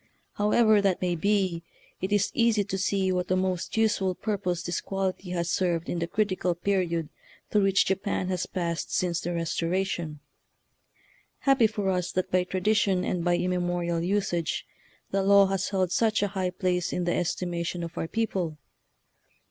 [0.33, 1.61] However that may be,
[2.01, 5.87] it is easy to see what a most useful pur pose this quality has served
[5.89, 7.09] in the critical period
[7.51, 10.19] through which Japan has passed since the Restoration.
[11.41, 14.65] Happy for us that by tradition and by immemorial usage
[15.11, 18.57] the law has held such a high place in the estimation of our people!